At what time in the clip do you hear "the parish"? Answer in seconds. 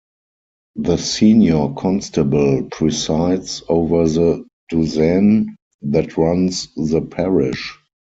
6.75-7.77